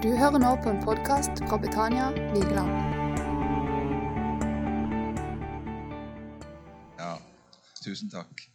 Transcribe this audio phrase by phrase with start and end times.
[0.00, 2.70] Du hører nå på en podkast fra Betania Vigeland.
[6.96, 7.10] Ja,
[7.84, 8.46] tusen takk.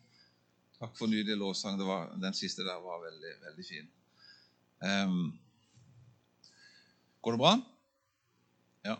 [0.79, 1.77] Takk for nydelig lovsang.
[1.77, 3.85] Var, den siste der var veldig, veldig fin.
[4.81, 5.21] Um,
[7.21, 7.53] går det bra?
[8.89, 8.97] Ja.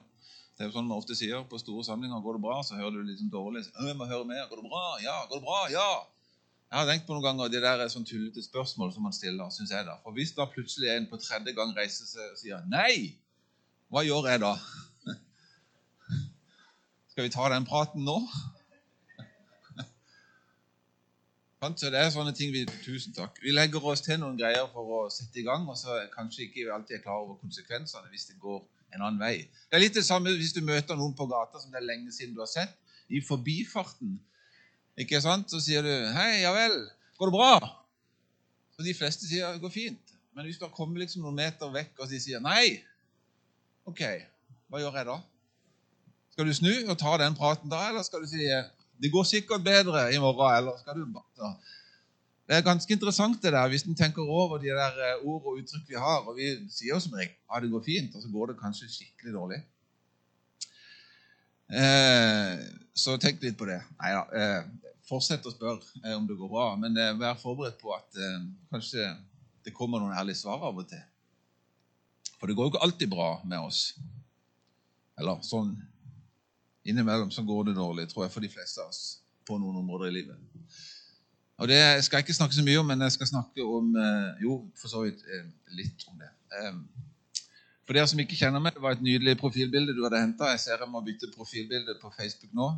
[0.54, 2.22] Det er jo sånn man ofte sier på store samlinger.
[2.22, 2.60] Går det bra?
[2.62, 3.66] Så hører du sånn dårlig.
[3.74, 4.46] Vi må høre mer.
[4.54, 4.86] Går det bra?
[5.02, 5.24] Ja.
[5.34, 5.64] Går det bra?
[5.74, 5.90] Ja.
[6.76, 9.48] Jeg har tenkt på noen ganger, Det der er sånn tullete spørsmål som man stiller.
[9.50, 9.94] Synes jeg da.
[10.04, 13.16] For Hvis da plutselig en på tredje gang reiser seg og sier 'nei',
[13.88, 14.50] hva gjør jeg da?
[17.14, 18.18] Skal vi ta den praten nå?
[21.80, 23.40] Så det er sånne ting vi, Tusen takk.
[23.40, 26.68] Vi legger oss til noen greier for å sette i gang, og så kanskje ikke
[26.76, 28.60] alltid er klar over konsekvensene hvis det går
[28.92, 29.48] en annen vei.
[29.72, 32.12] Det er litt det samme hvis du møter noen på gata som det er lenge
[32.12, 32.76] siden du har sett.
[33.08, 34.20] I forbifarten
[34.98, 35.52] ikke sant?
[35.52, 36.76] så sier du 'Hei, ja vel,
[37.20, 37.60] går det bra?'
[38.76, 40.16] Så De fleste sier det går fint.
[40.36, 42.82] Men hvis du har kommet liksom noen meter vekk, og de sier 'nei',
[43.86, 44.02] ok,
[44.68, 45.20] hva gjør jeg da?
[46.36, 49.64] Skal du snu og ta den praten da, eller skal du si 'det går sikkert
[49.64, 51.56] bedre i morgen', eller skal du bare
[52.48, 55.58] Det er ganske interessant det der, hvis en tenker over de der eh, ord og
[55.58, 56.20] uttrykk vi har.
[56.28, 58.90] og Vi sier jo som regel ja, det går fint, og så går det kanskje
[58.90, 59.64] skikkelig dårlig.
[61.74, 62.60] Eh,
[62.94, 63.80] så tenk litt på det.
[64.02, 64.22] Nei da.
[64.30, 68.20] Eh, fortsett å spørre eh, om det går bra, men eh, vær forberedt på at
[68.20, 69.10] eh, kanskje
[69.66, 71.02] det kommer noen ærlige svar av og til.
[72.40, 73.96] For det går jo ikke alltid bra med oss.
[75.18, 75.72] Eller sånn
[76.86, 79.04] innimellom så går det dårlig, tror jeg, for de fleste av oss
[79.48, 80.74] på noen områder i livet.
[81.56, 83.94] Og Det skal jeg ikke snakke så mye om, men jeg skal snakke om
[84.42, 85.22] Jo, for så vidt
[85.78, 86.30] litt om det.
[86.60, 86.80] Eh,
[87.86, 90.52] for dere som ikke kjenner meg, Det var et nydelig profilbilde du hadde henta.
[90.54, 92.70] Jeg ser jeg må bytte profilbilde på Facebook nå.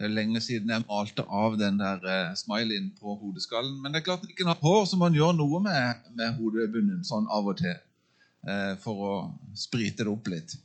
[0.00, 3.76] Det er lenge siden jeg malte av den der uh, smileyen på hodeskallen.
[3.82, 7.04] Men det er klart når ikke har hår, så man gjør noe med, med hodebunnen
[7.06, 7.78] sånn av og til.
[8.42, 9.12] Uh, for å
[9.54, 10.56] sprite det opp litt.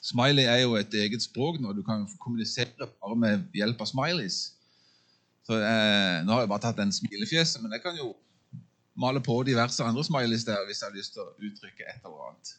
[0.00, 1.74] Smiley er jo et eget språk nå.
[1.76, 4.40] Du kan kommunisere bare med hjelp av smileys.
[5.44, 8.14] Så eh, Nå har jeg bare tatt den smilefjeset, men jeg kan jo
[9.00, 12.30] male på diverse andre smileys der hvis jeg har lyst til å uttrykke et eller
[12.30, 12.54] annet.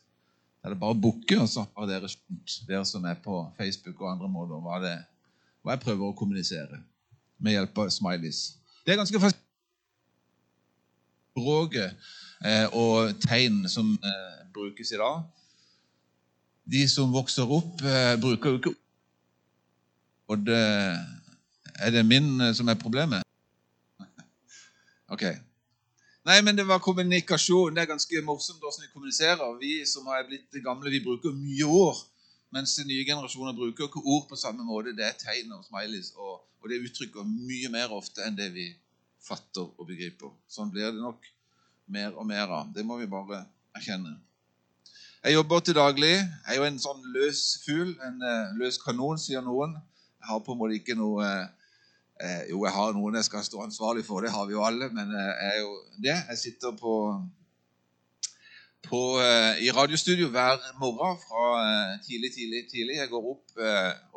[0.62, 3.42] Da er det bare å bukke, og så har dere skjønt, dere som er på
[3.58, 4.94] Facebook og andre måter, hva, det,
[5.62, 6.82] hva jeg prøver å kommunisere
[7.42, 8.42] med hjelp av smileys.
[8.86, 9.50] Det er ganske fascinerende
[11.32, 11.94] språket
[12.46, 15.24] eh, og tegn som eh, brukes i dag.
[16.72, 18.76] De som vokser opp, eh, bruker jo ikke
[20.32, 20.64] Og det,
[21.84, 23.24] er det min eh, som er problemet?
[25.12, 25.24] Ok.
[26.24, 27.74] Nei, men det var kommunikasjon.
[27.76, 29.58] Det er ganske morsomt hvordan vi kommuniserer.
[29.60, 32.00] Vi som har blitt gamle, vi bruker mye ord.
[32.52, 34.96] Mens de nye generasjoner bruker ikke ord på samme måte.
[34.98, 36.12] Det er tegn og smileys.
[36.20, 38.68] Og, og det uttrykker mye mer ofte enn det vi
[39.24, 40.34] fatter og begriper.
[40.52, 41.30] Sånn blir det nok
[41.92, 42.74] mer og mer av.
[42.76, 43.46] Det må vi bare
[43.78, 44.18] erkjenne.
[45.22, 46.14] Jeg jobber til daglig.
[46.18, 47.92] Jeg er jo en sånn løs fugl.
[48.08, 49.76] En uh, løs kanon, sier noen.
[50.18, 53.62] Jeg har på en måte ikke noe uh, Jo, jeg har noen jeg skal stå
[53.64, 56.18] ansvarlig for, det har vi jo alle, men uh, jeg er jo det.
[56.18, 56.96] Jeg sitter på,
[58.88, 59.02] på
[59.62, 61.44] i radiostudio hver morgen fra
[62.06, 62.96] tidlig, tidlig, tidlig.
[62.97, 63.59] Jeg går opp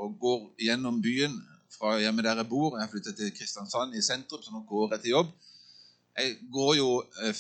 [0.01, 1.35] og går gjennom byen
[1.75, 2.77] fra hjemme der jeg bor.
[2.77, 5.35] Jeg har flyttet til Kristiansand i sentrum, så nå går jeg til jobb.
[6.19, 6.89] Jeg går jo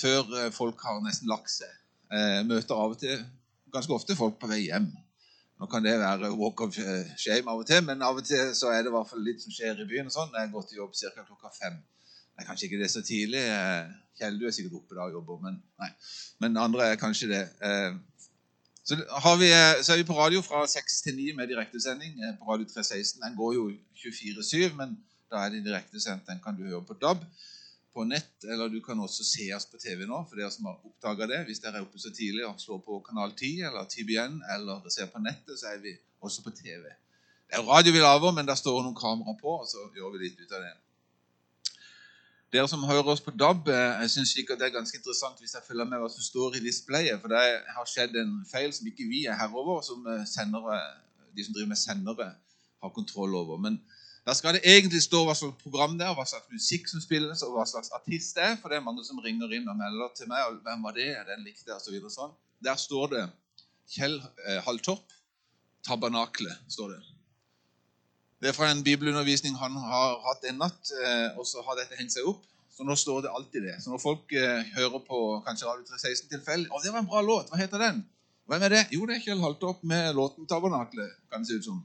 [0.02, 1.72] før folk har nesten lagt seg.
[2.12, 3.24] Jeg møter av og til
[3.74, 4.90] ganske ofte folk på vei hjem.
[5.60, 8.72] Nå kan det være walk of shame av og til, men av og til så
[8.74, 10.10] er det i hvert fall litt som skjer i byen.
[10.10, 10.34] og sånn.
[10.34, 11.26] Jeg går til jobb ca.
[11.28, 11.78] klokka fem.
[12.38, 13.42] Er kanskje ikke det så tidlig.
[14.18, 15.90] Kjell, du er sikkert oppe da og jobber, men nei.
[16.42, 17.44] Men andre er kanskje det.
[18.84, 18.98] Så,
[19.40, 19.48] vi,
[19.82, 23.22] så er vi på radio fra 6 til 9 med direktesending på Radio 316.
[23.22, 23.64] Den går jo
[24.02, 24.98] 24-7, men
[25.32, 26.26] da er det direktesendt.
[26.28, 27.22] Den kan du høre på DAB
[27.94, 30.80] på nett, eller du kan også se oss på TV nå, for dere som har
[30.82, 31.40] oppdaga det.
[31.46, 35.10] Hvis dere er oppe så tidlig og slår på Kanal 10 eller TBN eller ser
[35.12, 36.90] på nettet, så er vi også på TV.
[37.46, 40.24] Det er radio vi lager, men der står noen kamera på, og så gjør vi
[40.24, 40.74] litt ut av det.
[42.54, 45.65] Dere som hører oss på DAB, jeg synes sikkert det er ganske interessant hvis jeg
[45.66, 47.41] følger med hva som står i displayet, for det
[47.75, 50.76] har skjedd en feil som ikke vi er herover, som sendere,
[51.34, 52.28] de som driver med sendere,
[52.84, 53.58] har kontroll over.
[53.58, 53.81] Men
[54.26, 57.43] der skal det egentlig stå hva slags program det er, hva slags musikk som spilles,
[57.44, 58.55] og hva slags artist det er.
[58.61, 60.46] For det er mange som ringer inn og melder til meg.
[60.46, 62.38] og hvem var det, den likte jeg, og så sånn.
[62.64, 63.25] Der står det
[63.96, 65.12] Kjell eh, Halltorp.
[65.84, 67.02] Tabernakle, står det.
[68.40, 71.96] Det er fra en bibelundervisning han har hatt en natt, eh, og så har dette
[72.00, 72.40] hengt seg opp.
[72.75, 73.76] Så nå står det alltid det.
[73.82, 77.21] Så når folk eh, hører på kanskje Radio 316 tilfeldig 'Å, det var en bra
[77.23, 77.50] låt.
[77.50, 78.03] Hva heter den?'
[78.50, 78.82] Hvem er det?
[78.93, 81.85] Jo, det er Kjell Haltopp med låten 'Tabernakle', kan det se ut som.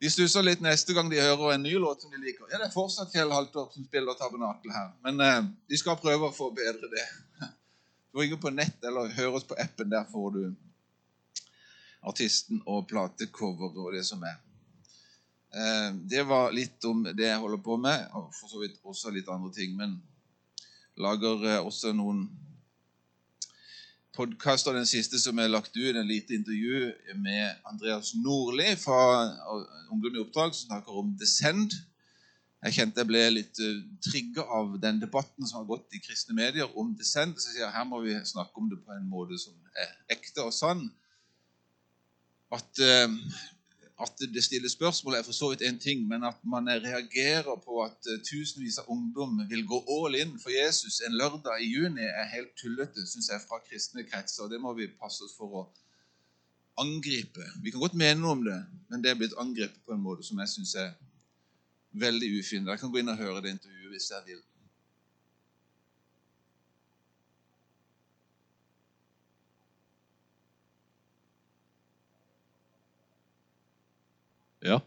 [0.00, 2.50] De stusser litt neste gang de hører en ny låt som de liker.
[2.50, 4.90] Ja, det er fortsatt Kjell Haltopp som spiller Tabernakel her.
[5.06, 5.40] Men eh,
[5.70, 7.06] de skal prøve å forbedre det.
[8.12, 9.90] Gå inn på nett eller hør oss på appen.
[9.90, 10.42] Der får du
[12.02, 14.38] artisten og platecover og det som er.
[15.48, 19.12] Eh, det var litt om det jeg holder på med, og for så vidt også
[19.14, 19.76] litt andre ting.
[19.78, 19.96] Men
[21.00, 22.26] lager eh, også noen
[24.18, 24.76] podkaster.
[24.76, 26.92] Den siste som er lagt ut, en lite intervju
[27.22, 28.98] med Andreas Nordli fra
[29.88, 31.72] Ungdom i oppdrag, som snakker om Descend.
[32.66, 36.34] Jeg kjente jeg ble litt uh, trigga av den debatten som har gått i kristne
[36.34, 37.38] medier om Descend.
[37.38, 40.42] Så jeg sier her må vi snakke om det på en måte som er ekte
[40.44, 40.88] og sann.
[42.52, 42.82] At,
[44.00, 47.82] at det stiller spørsmål er for så vidt én ting, men at man reagerer på
[47.82, 52.06] at uh, tusenvis av ungdom vil gå all in for Jesus en lørdag i juni,
[52.06, 54.46] er helt tullete, syns jeg, fra kristne kretser.
[54.52, 55.64] Det må vi passe oss for å
[56.78, 57.42] angripe.
[57.62, 58.58] Vi kan godt mene noe om det,
[58.88, 60.94] men det er blitt angrepet på en måte som jeg syns er
[61.98, 62.66] veldig ufin.
[62.68, 64.42] Dere kan gå inn og høre det intervjuet hvis dere vil.
[74.64, 74.80] Ja.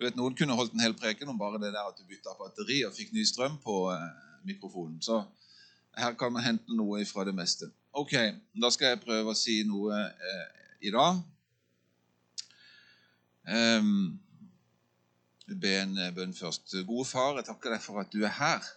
[0.00, 2.32] Du vet, Noen kunne holdt en hel preken om bare det der at du bytta
[2.38, 4.06] batteri og fikk ny strøm på eh,
[4.48, 4.96] mikrofonen.
[5.04, 5.18] Så
[5.98, 7.68] her kan man hente noe fra det meste.
[7.92, 8.14] Ok,
[8.62, 10.48] Da skal jeg prøve å si noe eh,
[10.88, 11.20] i dag.
[13.50, 14.20] Um,
[15.50, 16.78] be en eh, bønn først.
[16.88, 18.68] Gode far, jeg takker deg for at du er her.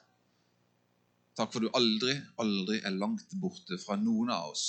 [1.38, 4.66] Takk for du aldri, aldri er langt borte fra noen av oss.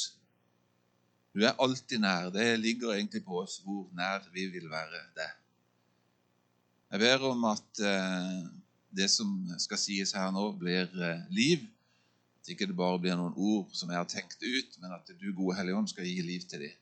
[1.34, 2.30] Du er alltid nær.
[2.30, 5.32] Det ligger egentlig på oss hvor nær vi vil være deg.
[6.94, 8.44] Jeg ber om at eh,
[8.94, 11.64] det som skal sies her nå, blir eh, liv.
[12.38, 15.26] At ikke det bare blir noen ord som jeg har tenkt ut, men at du,
[15.34, 16.78] gode Hellige Ånd, skal gi liv til dem.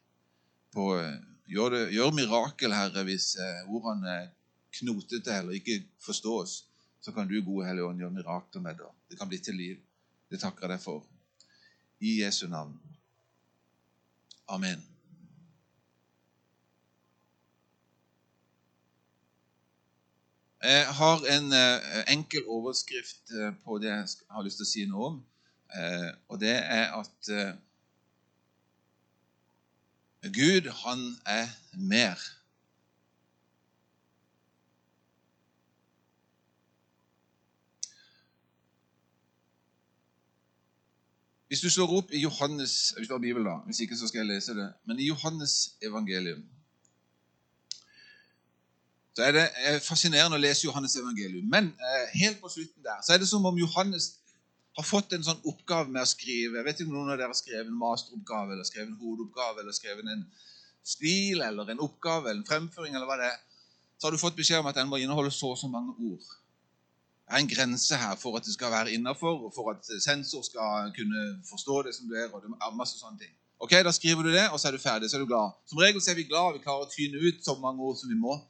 [0.77, 1.17] På, eh,
[1.49, 3.33] gjør, det, gjør mirakel, Herre, hvis
[3.65, 4.19] ordene
[4.77, 6.59] knotete eller ikke forstås,
[7.01, 8.93] så kan du, gode Hellige Ånd, gjøre mirakler med det.
[9.09, 9.81] Det kan bli til liv.
[10.29, 11.09] Det takker jeg deg for.
[12.05, 12.77] I Jesu navn.
[14.53, 14.89] Amen.
[20.63, 24.85] Jeg har en uh, enkel overskrift uh, på det jeg har lyst til å si
[24.91, 25.17] noe om.
[25.73, 27.33] Uh, og det er at
[30.37, 32.21] Gud, han er mer.
[41.53, 44.23] Hvis du slår opp i Johannes hvis du har Bibel da, hvis ikke så skal
[44.23, 46.47] jeg lese det, men i Johannes evangelium
[49.13, 49.43] så er det
[49.85, 51.45] fascinerende å lese Johannes evangelium.
[51.53, 54.07] Men eh, helt på slutten der så er det som om Johannes
[54.79, 56.57] har fått en sånn oppgave med å skrive.
[56.57, 59.61] Jeg vet ikke om noen av dere har skrevet en masteroppgave eller skrevet en hovedoppgave
[59.61, 60.25] eller skrevet en
[60.95, 63.37] stil eller en oppgave eller en fremføring eller hva det er.
[63.99, 66.33] Så har du fått beskjed om at den må inneholde så og så mange ord
[67.33, 70.93] er en grense her for at det skal være innafor, og for at sensor skal
[70.99, 72.29] kunne forstå det som du er.
[72.33, 73.33] og det er masse sånne ting.
[73.63, 75.11] Ok, Da skriver du det, og så er du ferdig.
[75.11, 75.51] så er du glad.
[75.69, 78.19] Som regel er vi glad, vi klarer å tyne ut så mange ord som vi
[78.19, 78.41] må.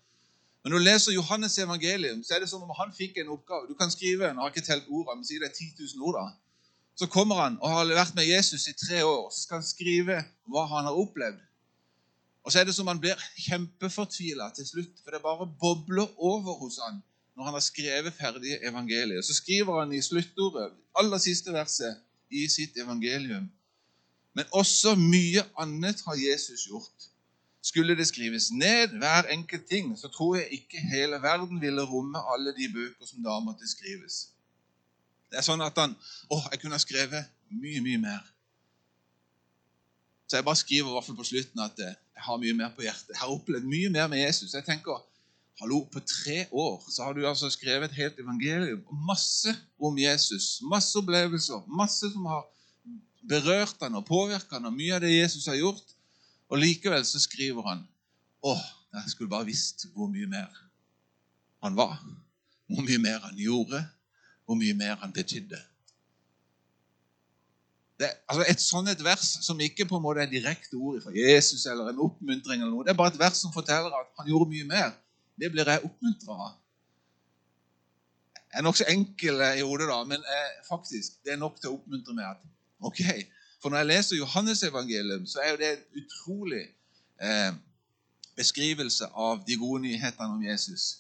[0.62, 3.68] Men når du leser Johannes evangelium, så er det som om han fikk en oppgave.
[3.68, 6.14] Du kan skrive han har ikke telt men si det er 10 000 ord.
[6.14, 6.26] da.
[6.94, 9.30] Så kommer han og har vært med Jesus i tre år.
[9.30, 11.40] Så skal han skrive hva han har opplevd.
[12.44, 16.58] Og så er det som han blir kjempefortvila til slutt, for det bare bobler over
[16.62, 17.02] hos han
[17.36, 19.24] når han har skrevet ferdig evangeliet.
[19.24, 21.96] Så skriver han i sluttordet, aller siste verset,
[22.30, 23.50] i sitt evangelium.
[24.34, 27.08] Men også mye annet har Jesus gjort.
[27.62, 32.18] Skulle det skrives ned, hver enkelt ting, så tror jeg ikke hele verden ville romme
[32.34, 34.32] alle de bøker som da måtte skrives.
[35.30, 35.94] Det er sånn at han
[36.28, 38.24] Å, jeg kunne ha skrevet mye, mye mer.
[40.26, 42.84] Så jeg bare skriver i hvert fall på slutten at jeg har mye mer på
[42.84, 43.12] hjertet.
[43.12, 44.54] Jeg har opplevd mye mer med Jesus.
[44.56, 45.00] Jeg tenker
[45.62, 48.80] Hallo, på tre år så har du altså skrevet et helt evangelium.
[49.06, 50.58] Masse om Jesus.
[50.66, 51.60] Masse opplevelser.
[51.70, 52.48] Masse som har
[53.30, 55.92] berørt han og påvirket han, og mye av det Jesus har gjort.
[56.50, 57.84] Og likevel så skriver han
[58.42, 58.56] Å,
[58.96, 60.50] jeg skulle bare visst hvor mye mer
[61.62, 61.94] han var.
[62.66, 63.84] Hvor mye mer han gjorde.
[64.42, 65.62] Hvor mye mer han betydde.
[68.02, 71.14] Det, altså et sånt et vers som ikke på en måte er direkte ord fra
[71.14, 74.34] Jesus eller en oppmuntring, eller noe, det er bare et vers som forteller at han
[74.34, 74.90] gjorde mye mer.
[75.40, 76.58] Det blir jeg oppmuntra av.
[78.52, 81.78] Jeg er nokså enkel i hodet, da, men jeg, faktisk, det er nok til å
[81.78, 82.26] oppmuntre meg.
[82.34, 82.42] at,
[82.84, 83.02] ok,
[83.62, 86.64] For når jeg leser Johannes-evangelium, så er jo det en utrolig
[87.22, 87.52] eh,
[88.36, 90.98] beskrivelse av de gode nyhetene om Jesus.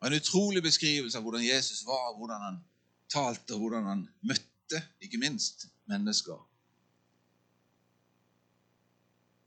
[0.00, 2.56] Og En utrolig beskrivelse av hvordan Jesus var, hvordan han
[3.12, 6.40] talte, hvordan han møtte, ikke minst, mennesker.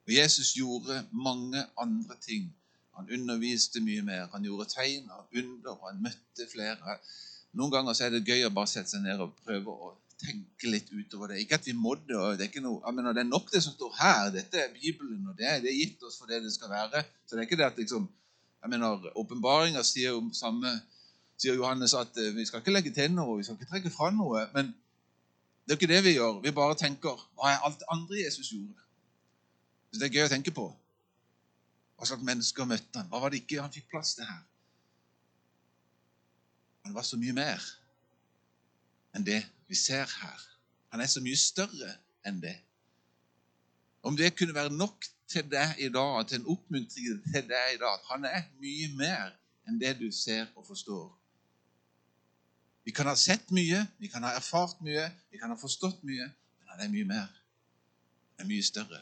[0.05, 2.53] Og Jesus gjorde mange andre ting
[2.95, 4.25] han underviste mye mer.
[4.33, 6.97] Han gjorde tegn og under, og han møtte flere.
[7.55, 10.91] Noen ganger er det gøy å bare sette seg ned og prøve å tenke litt
[10.91, 11.41] utover det.
[11.43, 12.15] Ikke at vi må det.
[12.15, 14.31] og Det er, noe, mener, det er nok det som står her.
[14.35, 17.03] Dette er Bibelen, og det er, det er gitt oss for det det skal være.
[17.25, 18.07] Så det er ikke det at liksom,
[18.63, 20.73] jeg mener, Åpenbaringa sier jo samme
[21.37, 24.09] sier Johannes at eh, vi skal ikke legge til noe, vi skal ikke trekke fra
[24.15, 24.45] noe.
[24.55, 24.71] Men
[25.65, 26.39] det er ikke det vi gjør.
[26.43, 28.81] Vi bare tenker hva er alt det andre Jesus gjorde?
[29.91, 30.69] Så Det er gøy å tenke på.
[31.95, 33.09] Hva slags mennesker møtte han?
[33.11, 34.43] Hva var det ikke han fikk plass til her?
[36.85, 37.63] Han var så mye mer
[39.15, 40.41] enn det vi ser her.
[40.91, 41.95] Han er så mye større
[42.27, 42.55] enn det.
[44.05, 47.79] Om det kunne være nok til deg i dag, til en oppmuntring til deg i
[47.81, 49.31] dag, at han er mye mer
[49.65, 51.07] enn det du ser og forstår.
[52.85, 56.27] Vi kan ha sett mye, vi kan ha erfart mye, vi kan ha forstått mye,
[56.29, 57.31] men han er mye mer.
[58.35, 59.01] Han er mye større.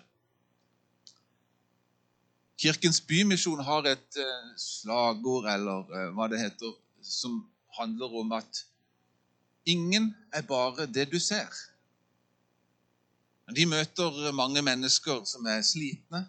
[2.63, 6.71] Kirkens Bymisjon har et uh, slagord, eller uh, hva det heter,
[7.03, 7.41] som
[7.75, 8.61] handler om at
[9.67, 11.51] ingen er bare det du ser.
[13.51, 16.23] De møter mange mennesker som er slitne,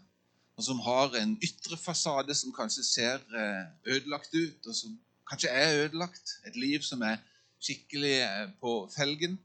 [0.59, 3.63] og som har en ytre fasade som kanskje ser eh,
[3.95, 4.99] ødelagt ut, og som
[5.31, 6.37] kanskje er ødelagt.
[6.47, 7.23] Et liv som er
[7.63, 8.17] skikkelig
[8.63, 9.39] på felgen.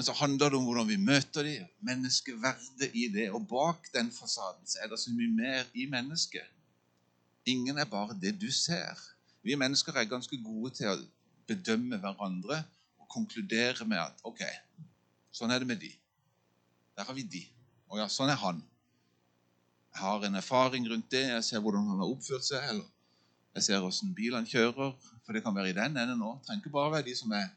[0.00, 3.26] Men så handler det om hvordan vi møter dem, menneskeverdet i det.
[3.36, 6.46] Og bak den fasaden så er det så mye mer i mennesket.
[7.44, 8.96] Ingen er bare det du ser.
[9.44, 10.94] Vi mennesker er ganske gode til å
[11.52, 12.62] bedømme hverandre
[12.96, 14.40] og konkludere med at ok,
[15.36, 15.92] sånn er det med de.
[16.96, 17.44] Der har vi de.
[17.92, 18.64] Og ja, sånn er han.
[19.92, 21.26] Jeg har en erfaring rundt det.
[21.28, 22.64] Jeg ser hvordan han har oppført seg.
[22.72, 22.88] eller
[23.52, 24.96] Jeg ser åssen bil kjører.
[25.26, 26.40] For det kan være i den enden òg.
[26.46, 27.50] Trenger ikke bare være de som er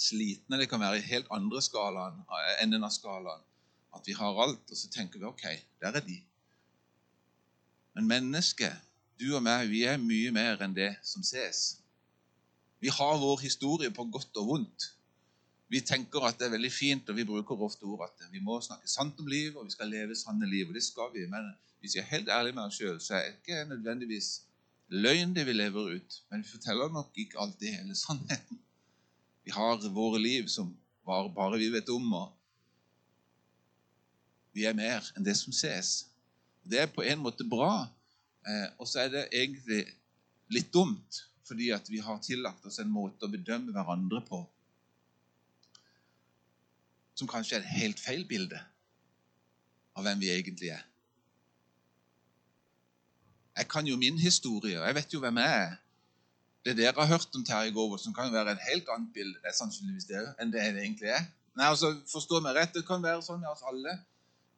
[0.00, 0.58] slitne.
[0.60, 2.22] Det kan være i helt andre skalaen,
[2.62, 3.44] enden av skalaen.
[3.96, 5.46] At vi har alt, og så tenker vi ok,
[5.80, 6.18] der er de.
[7.96, 8.76] Men mennesket
[9.20, 11.78] du og meg, vi er mye mer enn det som ses.
[12.84, 14.90] Vi har vår historie på godt og vondt.
[15.72, 18.58] Vi tenker at det er veldig fint, og vi bruker ofte ord at vi må
[18.62, 20.68] snakke sant om livet, og vi skal leve sanne liv.
[20.68, 21.24] Og det skal vi.
[21.32, 21.48] Men
[21.80, 24.28] hvis jeg er helt ærlig med oss sjøl, så er det ikke nødvendigvis
[24.92, 26.20] løgn det vi lever ut.
[26.30, 28.60] Men vi forteller nok ikke alltid hele sannheten.
[29.46, 30.72] Vi har våre liv som
[31.06, 32.32] bare vi vet om, og
[34.56, 36.08] vi er mer enn det som ses.
[36.66, 37.86] Det er på en måte bra,
[38.46, 39.80] Eh, og så er det egentlig
[40.54, 44.44] litt dumt, fordi at vi har tillagt oss en måte å bedømme hverandre på
[47.16, 48.58] som kanskje er et helt feil bilde
[49.96, 50.82] av hvem vi egentlig er.
[53.56, 55.78] Jeg kan jo min historie, og jeg vet jo hvem jeg er.
[56.66, 59.52] Det dere har hørt om Terje Gård, som kan være et helt annet bilde det
[59.52, 61.28] er sannsynligvis det, enn det det egentlig er.
[61.54, 63.94] Nei, altså, Forstå meg rett, det kan være sånn med oss alle.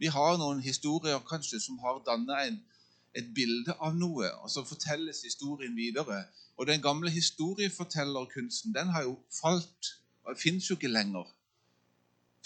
[0.00, 5.20] Vi har noen historier kanskje som har danna et bilde av noe, og så fortelles
[5.26, 6.22] historien videre.
[6.56, 9.92] Og den gamle historiefortellerkunsten den har jo falt
[10.24, 11.28] og fins jo ikke lenger.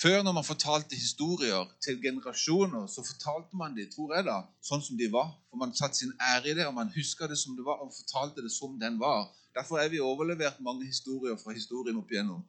[0.03, 4.83] Før, når man fortalte historier til generasjoner, så fortalte man dem, tror jeg da, sånn
[4.83, 5.29] som de var.
[5.51, 7.95] For man satte sin ære i det, og man huska det som det var, og
[7.95, 9.29] fortalte det som den var.
[9.55, 12.43] Derfor er vi overlevert mange historier fra historien opp igjennom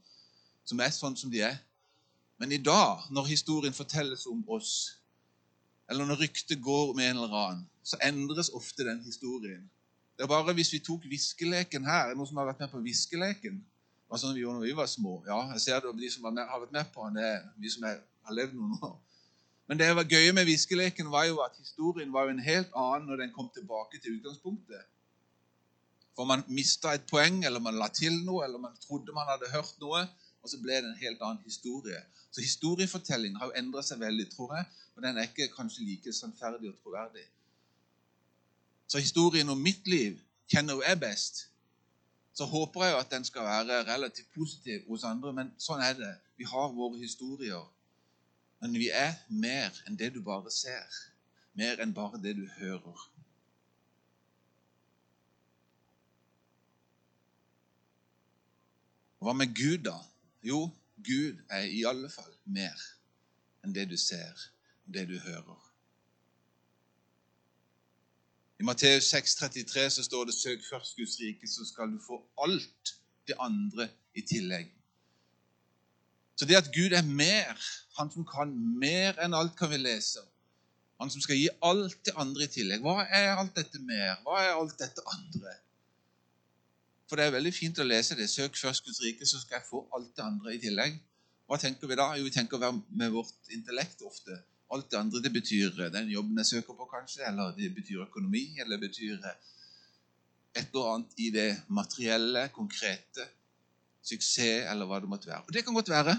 [0.68, 1.60] som er sånn som de er.
[2.40, 4.74] Men i dag, når historien fortelles om oss,
[5.92, 9.64] eller når ryktet går med en eller annen, så endres ofte den historien.
[10.18, 12.80] Det er bare Hvis vi tok viskeleken her Er noen som har vært med på
[12.86, 13.56] viskeleken?
[14.13, 15.15] Var sånn vi gjorde når vi var små.
[15.25, 17.86] Ja, jeg ser det, De som har vært med på den, det er vi som
[17.89, 17.96] er,
[18.27, 18.98] har levd noen år.
[19.65, 23.24] Men det gøye med viskeleken var jo at historien var jo en helt annen når
[23.24, 24.84] den kom tilbake til utgangspunktet.
[26.13, 29.50] For man mista et poeng, eller man la til noe, eller man trodde man hadde
[29.50, 30.03] hørt noe,
[30.43, 32.03] og så ble det en helt annen historie.
[32.29, 36.13] Så historiefortellingen har jo endra seg veldig, tror jeg, og den er ikke kanskje like
[36.13, 37.25] sannferdig og troverdig.
[38.86, 40.22] Så historien om mitt liv
[40.53, 41.48] kjenner jo jeg best.
[42.34, 45.94] Så håper jeg jo at den skal være relativt positiv hos andre, men sånn er
[45.98, 46.13] det.
[46.38, 47.66] Vi har våre historier.
[48.63, 51.02] Men vi er mer enn det du bare ser.
[51.54, 53.04] Mer enn bare det du hører.
[59.24, 60.00] Hva med Gud, da?
[60.44, 60.66] Jo,
[61.06, 62.82] Gud er i alle fall mer
[63.63, 64.50] enn det du ser,
[64.84, 65.73] det du hører.
[68.60, 72.96] I Matteus 6,33 så står det 'Søk først Guds rike, så skal du få alt
[73.28, 74.72] det andre i tillegg'.
[76.36, 77.58] Så det at Gud er mer,
[78.00, 80.20] han som kan mer enn alt, kan vi lese.
[81.02, 82.82] Han som skal gi alt det andre i tillegg.
[82.82, 84.16] Hva er alt dette mer?
[84.26, 85.54] Hva er alt dette andre?
[87.10, 88.30] For det er veldig fint å lese det.
[88.30, 90.96] Søk først Guds rike, så skal jeg få alt det andre i tillegg.
[91.50, 92.08] Hva tenker vi da?
[92.18, 94.40] Jo, vi tenker med vårt intellekt ofte.
[94.74, 98.06] Alt det andre det betyr eh, den jobben jeg søker på, kanskje, eller det betyr
[98.08, 99.39] økonomi, eller det betyr eh,
[100.56, 103.30] et eller annet i det materielle, konkrete.
[104.03, 105.46] suksess eller hva det måtte være.
[105.48, 106.18] Og det kan godt være.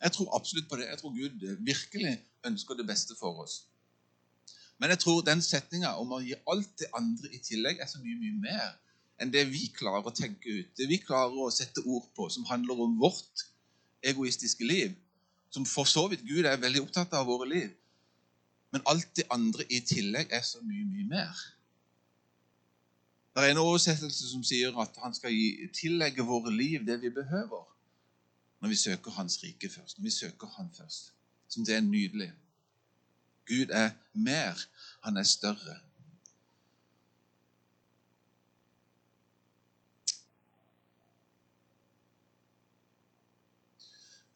[0.00, 0.86] Jeg tror absolutt på det.
[0.88, 2.14] Jeg tror Gud virkelig
[2.48, 3.64] ønsker det beste for oss.
[4.80, 8.00] Men jeg tror den setninga om å gi alt det andre i tillegg er så
[8.00, 8.70] mye, mye mer
[9.20, 10.70] enn det vi klarer å tenke ut.
[10.78, 13.44] Det vi klarer å sette ord på, som handler om vårt
[14.00, 14.94] egoistiske liv.
[15.52, 17.68] Som for så vidt Gud er veldig opptatt av våre liv.
[18.70, 21.42] Men alt det andre i tillegg er så mye, mye mer.
[23.34, 27.10] Det er en oversettelse som sier at han skal gi, tillegge våre liv det vi
[27.14, 27.66] behøver
[28.60, 29.98] når vi søker Hans rike først.
[29.98, 31.12] Når vi søker Han først.
[31.48, 32.32] Som det er nydelig.
[33.46, 34.66] Gud er mer.
[35.02, 35.76] Han er større.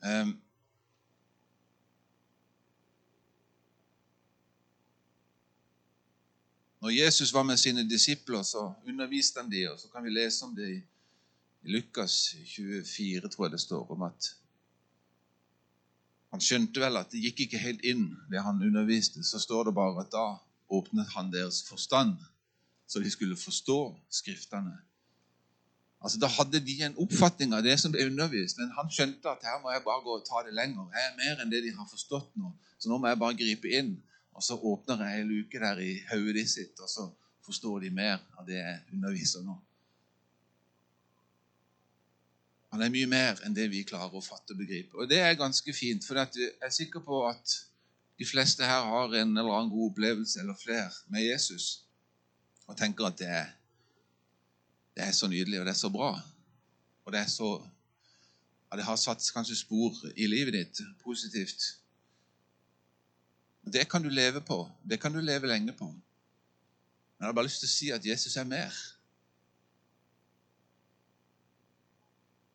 [0.05, 0.41] Um,
[6.85, 10.45] Når Jesus var med sine disipler, så underviste han dem, og så kan vi lese
[10.45, 10.81] om det i
[11.73, 14.29] Lukas 24, tror jeg det står, om at
[16.35, 19.25] han skjønte vel at det gikk ikke helt inn, det han underviste.
[19.25, 20.27] Så står det bare at da
[20.69, 22.19] åpnet han deres forstand,
[22.87, 23.81] så de skulle forstå
[24.21, 24.77] Skriftene.
[26.05, 29.49] Altså, Da hadde de en oppfatning av det som ble undervist, men han skjønte at
[29.49, 30.93] her må jeg bare gå og ta det lenger.
[30.93, 33.73] Jeg er mer enn det de har forstått nå, så nå må jeg bare gripe
[33.73, 33.95] inn.
[34.35, 37.07] Og så åpner jeg luke der i hodet sitt, og så
[37.45, 39.55] forstår de mer av det jeg underviser nå.
[42.75, 44.97] Han er mye mer enn det vi klarer å fatte og begripe.
[44.99, 47.61] Og det er ganske fint, for jeg er sikker på at
[48.19, 51.85] de fleste her har en eller annen god opplevelse eller flere med Jesus
[52.67, 53.49] og tenker at det er,
[54.97, 56.11] det er så nydelig, og det er så bra.
[57.05, 61.67] Og det er så ja, Det har satt kanskje spor i livet ditt positivt.
[63.65, 64.71] Det kan du leve på.
[64.83, 65.85] Det kan du leve lenge på.
[65.85, 68.75] Men jeg har bare lyst til å si at Jesus er mer.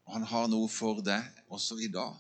[0.06, 2.13] Og han har noe for deg også i dag.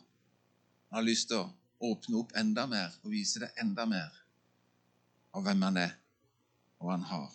[0.89, 1.49] Han har lyst til å
[1.89, 4.09] åpne opp enda mer og vise deg enda mer
[5.33, 5.93] av hvem han er,
[6.79, 7.29] og hva han har.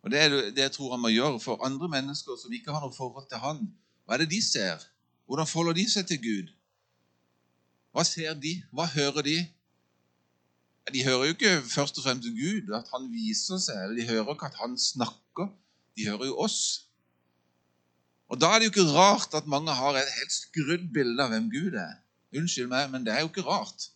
[0.00, 2.80] Og Det er det jeg tror han må gjøre for andre mennesker som ikke har
[2.84, 3.66] noe forhold til han.
[4.04, 4.80] Hva er det de ser?
[5.28, 6.52] Hvordan forholder de seg til Gud?
[7.92, 8.54] Hva ser de?
[8.72, 9.36] Hva hører de?
[10.92, 13.82] De hører jo ikke først og fremst Gud, at han viser seg.
[13.82, 15.50] eller De hører ikke at han snakker.
[15.96, 16.86] De hører jo oss.
[18.30, 21.32] Og Da er det jo ikke rart at mange har et helt skrudd bilde av
[21.34, 21.96] hvem Gud er.
[22.36, 23.90] Unnskyld meg, men det er jo ikke rart.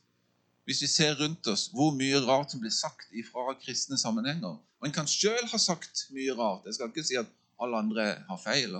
[0.64, 4.56] Hvis vi ser rundt oss hvor mye rart som blir sagt fra kristne sammenhenger.
[4.82, 6.66] Man kan sjøl ha sagt mye rart.
[6.66, 7.30] Jeg skal ikke si at
[7.62, 8.74] alle andre har feil.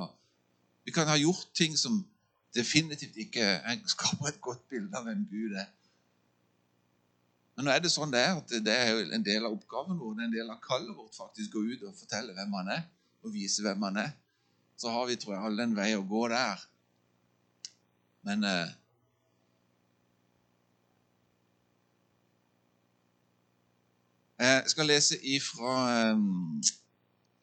[0.84, 2.02] Vi kan ha gjort ting som
[2.54, 5.70] definitivt ikke skaper et godt bilde av hvem Gud er.
[7.54, 9.98] Men nå er det sånn det er, at det er jo en del av oppgaven
[10.00, 12.70] vår, det er en del av kallet vårt faktisk gå ut og fortelle hvem han
[12.80, 12.86] er,
[13.22, 14.14] og vise hvem han er.
[14.76, 16.64] Så har vi, tror jeg, alle en vei å gå der.
[18.26, 18.72] Men eh,
[24.44, 26.18] Jeg skal lese ifra eh,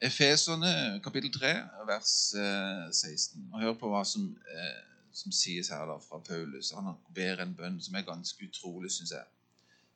[0.02, 1.52] Efeserne kapittel 3,
[1.88, 3.48] vers eh, 16.
[3.52, 4.80] Og hør på hva som, uh,
[5.14, 6.72] som sies her da fra Paulus.
[6.74, 9.24] Han ber en bønn som er ganske utrolig, syns jeg.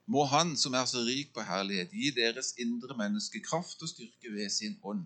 [0.07, 4.31] Må Han som er så rik på herlighet, gi deres indre menneske kraft og styrke
[4.33, 5.03] ved sin ånd.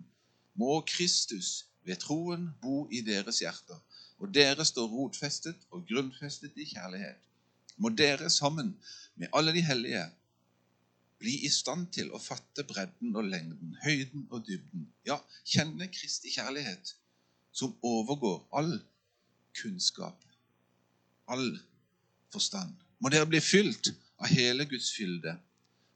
[0.53, 3.79] Må Kristus ved troen bo i deres hjerter,
[4.21, 7.17] og dere står rotfestet og grunnfestet i kjærlighet.
[7.81, 8.75] Må dere sammen
[9.15, 10.03] med alle de hellige
[11.21, 16.33] bli i stand til å fatte bredden og lengden, høyden og dybden, ja, kjenne Kristi
[16.33, 16.95] kjærlighet,
[17.53, 18.73] som overgår all
[19.57, 20.17] kunnskap,
[21.29, 21.57] all
[22.33, 22.73] forstand.
[23.01, 25.35] Må dere bli fylt av hele Guds fylde.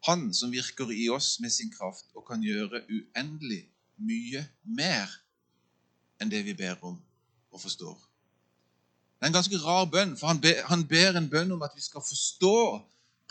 [0.05, 3.63] Han som virker i oss med sin kraft og kan gjøre uendelig
[4.01, 5.11] mye mer
[6.21, 6.97] enn det vi ber om
[7.51, 7.95] og forstår.
[9.15, 11.73] Det er en ganske rar bønn, for han ber, han ber en bønn om at
[11.75, 12.57] vi skal forstå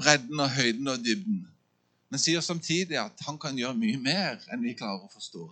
[0.00, 1.44] bredden og høyden og dybden,
[2.10, 5.44] men sier samtidig at han kan gjøre mye mer enn vi klarer å forstå.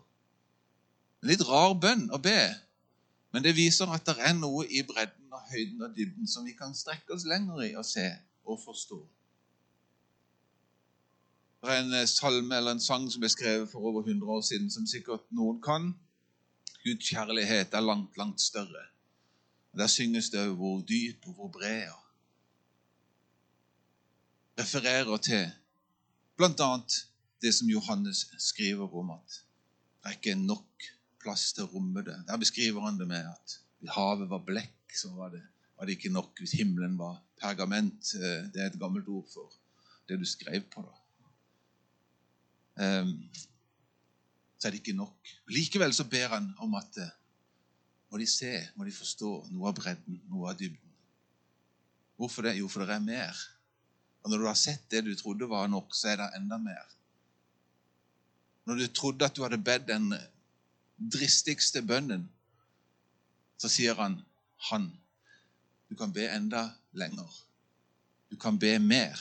[1.23, 2.41] En litt rar bønn å be,
[3.33, 6.57] men det viser at det er noe i bredden og høyden og dybden som vi
[6.59, 8.09] kan strekke oss lenger i og se
[8.49, 8.99] og forstå.
[11.63, 14.41] Det er en eh, salme eller en sang som ble skrevet for over 100 år
[14.43, 15.93] siden, som sikkert noen kan.
[16.83, 18.89] Guds kjærlighet er langt, langt større.
[19.79, 21.93] Der synges det òg hvor dyp og hvor bred.
[24.59, 25.45] Refererer til
[26.37, 26.71] bl.a.
[27.43, 29.39] det som Johannes skriver om at
[30.03, 30.89] det er ikke nok
[31.23, 32.17] plass til å romme det.
[32.27, 35.45] Der beskriver han det med at hvis havet var blekk, så var det,
[35.79, 36.35] var det ikke nok.
[36.43, 39.55] Hvis himmelen var pergament, eh, det er et gammelt ord for
[40.11, 40.83] det du skrev på.
[40.83, 41.02] da.
[42.81, 43.17] Ehm,
[44.59, 45.33] så er det ikke nok.
[45.51, 47.11] Likevel så ber han om at eh,
[48.13, 50.93] må de se, må de forstå noe av bredden, noe av dybden.
[52.21, 52.59] Hvorfor det?
[52.61, 53.39] Jo, for det er mer.
[54.23, 56.85] Og når du har sett det du trodde var nok, så er det enda mer.
[58.69, 60.13] Når du trodde at du hadde bedt den
[61.13, 62.29] dristigste bønnen,
[63.59, 64.21] så sier han,
[64.71, 64.87] han,
[65.91, 67.27] du kan be enda lenger.
[68.31, 69.19] Du kan be mer.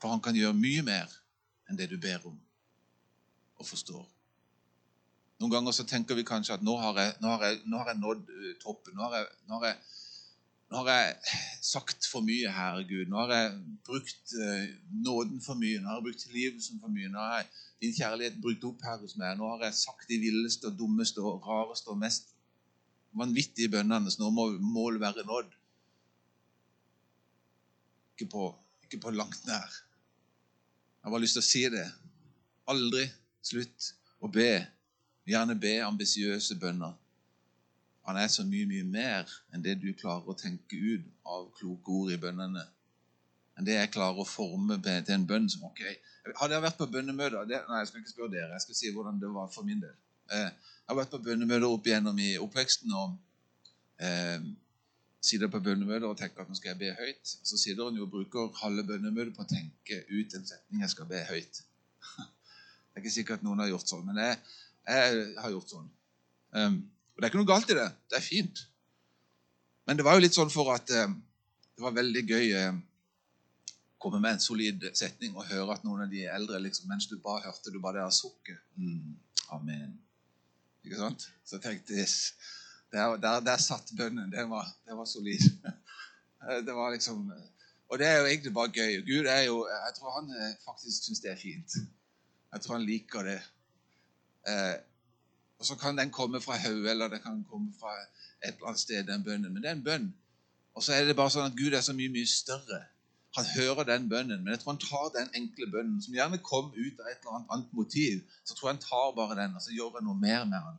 [0.00, 1.12] For han kan gjøre mye mer
[1.68, 2.36] enn det du ber om
[3.60, 4.04] og forstår.
[5.42, 7.90] Noen ganger så tenker vi kanskje at nå har jeg, nå har jeg, nå har
[7.92, 8.94] jeg nådd uh, toppen.
[8.96, 9.78] Nå har, jeg, nå, har
[10.70, 13.10] nå har, jeg, sagt for mye, Herre Gud.
[13.10, 14.68] Nå har jeg brukt uh,
[15.06, 15.80] nåden for mye.
[15.82, 17.10] Nå har jeg brukt tilgivelsen for mye.
[17.12, 17.50] Nå har jeg
[17.84, 19.34] din kjærlighet brukt opp her hos meg.
[19.38, 22.30] Nå har jeg sagt de villeste og dummeste og rareste og mest
[23.14, 25.50] vanvittige bønnene, så nå må målet være nådd.
[28.14, 28.48] Ikke på,
[28.86, 29.76] ikke på langt nær.
[31.04, 31.84] Jeg har bare lyst til å si det.
[32.72, 33.02] Aldri
[33.44, 33.90] slutt
[34.24, 34.62] å be.
[35.28, 36.94] Gjerne be ambisiøse bønner.
[38.08, 41.92] Han er så mye, mye mer enn det du klarer å tenke ut av kloke
[41.92, 42.64] ord i bønnene.
[43.52, 45.82] Enn det jeg klarer å forme til en bønn som ok.
[46.40, 48.56] Hadde jeg vært på bønnemøter Nei, jeg skal ikke spørre dere.
[48.56, 49.92] Jeg skal si hvordan det var for min del.
[50.32, 52.96] Eh, jeg har vært på bønnemøter opp igjennom i oppveksten.
[52.96, 53.18] og
[54.00, 54.40] eh,
[55.24, 57.34] sitter på bønnemøter og tenker at nå skal jeg be høyt.
[57.40, 60.84] Og Så sitter hun jo og bruker halve bønnemøtet på å tenke ut en setning
[60.84, 61.62] jeg skal be høyt.
[62.94, 64.36] Det er ikke sikkert noen har gjort sånn, men jeg,
[64.86, 65.86] jeg har gjort sånn.
[66.54, 66.76] Um,
[67.14, 67.88] og Det er ikke noe galt i det.
[68.10, 68.60] Det er fint.
[69.88, 71.16] Men det var jo litt sånn for at um,
[71.74, 72.78] det var veldig gøy um,
[74.04, 77.16] komme med en solid setning og høre at noen av de eldre liksom, mens du
[77.24, 78.60] bare hørte du bare av sukket.
[78.76, 79.16] Mm,
[79.56, 79.96] amen.
[80.84, 81.26] Ikke sant?
[81.42, 82.18] Så jeg tenkte yes,
[82.94, 84.32] der, der, der satt bønnen.
[84.32, 85.44] Det var, den var solid.
[86.66, 87.32] Det var liksom
[87.88, 89.00] Og det er jo egentlig bare gøy.
[89.06, 91.76] Gud er jo Jeg tror han eh, faktisk syns det er fint.
[92.52, 93.40] Jeg tror han liker det.
[94.48, 94.76] Eh,
[95.58, 97.94] og så kan den komme fra hodet, eller det kan komme fra
[98.44, 99.52] et eller annet sted, den bønnen.
[99.52, 100.14] Men det er en bønn.
[100.74, 102.82] Og så er det bare sånn at Gud er så mye, mye større.
[103.36, 106.68] Han hører den bønnen, men jeg tror han tar den enkle bønnen, som gjerne kom
[106.74, 108.20] ut av et eller annet, annet motiv.
[108.44, 110.76] Så tror jeg han tar bare den, og så gjør han noe mer med han.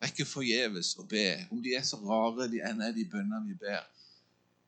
[0.00, 1.26] Det er ikke forgjeves å be.
[1.52, 3.82] Om de er så rare de enn er, de bønnene vi ber,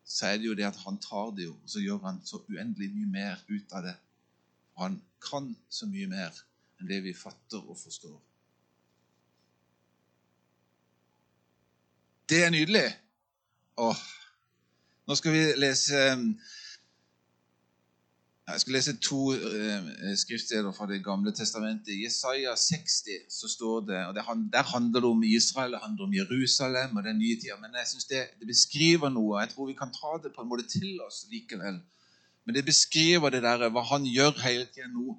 [0.05, 2.43] så er det jo det at han tar det jo, og så gjør han så
[2.53, 3.95] uendelig mye mer ut av det.
[4.77, 6.37] Han kan så mye mer
[6.77, 8.19] enn det vi fatter og forstår.
[12.29, 12.85] Det er nydelig.
[13.81, 14.05] Åh.
[15.09, 16.05] Nå skal vi lese
[18.49, 21.93] jeg skal lese to uh, skriftsteder fra Det gamle testamentet.
[21.95, 26.15] I Jesaja 60 så står det og Der handler det om Israel, det handler om
[26.15, 27.57] Jerusalem og den nye tida.
[27.61, 29.41] Men jeg synes det, det, beskriver noe.
[29.41, 31.79] Jeg tror vi kan ta det på en måte til oss likevel.
[32.45, 35.15] Men det beskriver det der, hva han gjør hele tida nå.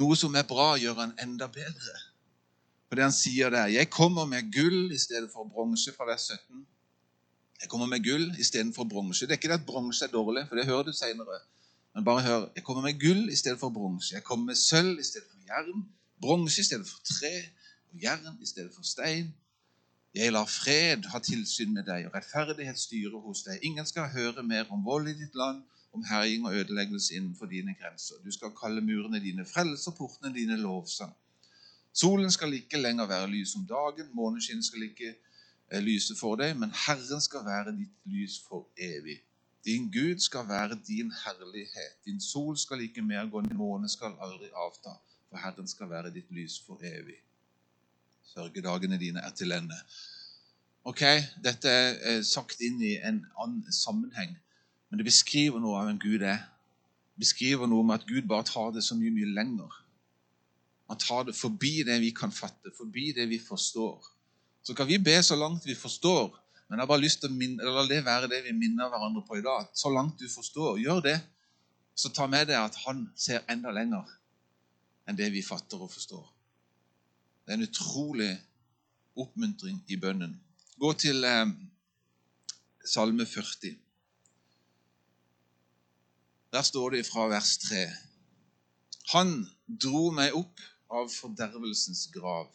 [0.00, 2.00] Noe som er bra, gjør han enda bedre.
[2.88, 6.30] For det han sier der 'Jeg kommer med gull i stedet for bronse' fra vers
[6.32, 6.66] 17.
[7.60, 9.26] Jeg kommer med gull istedenfor bronse.
[9.26, 11.40] Det er ikke det at bronse er dårlig, for det hører du seinere.
[11.98, 12.48] Men bare hør.
[12.54, 14.14] Jeg kommer med gull i stedet for bronse.
[14.14, 15.88] Jeg kommer med sølv i stedet for jern.
[16.20, 17.32] Bronse i stedet for tre.
[17.92, 19.34] Og jern i stedet for stein.
[20.14, 23.58] Jeg lar fred ha tilsyn med deg og rettferdighet styre hos deg.
[23.66, 27.74] Ingen skal høre mer om vold i ditt land, om herjing og ødeleggelse innenfor dine
[27.74, 28.22] grenser.
[28.24, 31.16] Du skal kalle murene dine frelser, portene dine lovsang.
[31.92, 35.16] Solen skal ikke lenger være lys om dagen, måneskinn skal ikke
[35.72, 39.18] eh, lyse for deg, men Herren skal være ditt lys for evig.
[39.64, 42.04] Din Gud skal være din herlighet.
[42.04, 44.94] Din sol skal ikke mer gå, din måne skal aldri avta.
[45.28, 47.18] For Herren skal være ditt lys for evig.
[48.24, 49.76] Sørgedagene dine er til ende.
[50.84, 51.02] Ok,
[51.44, 54.38] Dette er sagt inn i en annen sammenheng,
[54.88, 56.38] men det beskriver noe av hvem Gud er.
[57.12, 59.74] Det beskriver noe om at Gud bare tar det så mye, mye lenger.
[60.88, 64.06] Han tar det forbi det vi kan fatte, forbi det vi forstår.
[64.62, 67.36] Så kan vi be så langt vi forstår, men jeg har bare lyst til å
[67.36, 69.70] minne, la det være det vi minner hverandre på i dag.
[69.72, 71.16] Så langt du forstår, gjør det.
[71.96, 74.04] Så ta med deg at han ser enda lenger
[75.08, 76.26] enn det vi fatter og forstår.
[77.40, 78.34] Det er en utrolig
[79.16, 80.36] oppmuntring i bønnen.
[80.78, 81.48] Gå til eh,
[82.84, 83.72] Salme 40.
[86.52, 87.80] Der står det fra vers 3.
[89.14, 89.32] Han
[89.64, 90.60] dro meg opp
[90.92, 92.52] av fordervelsens grav,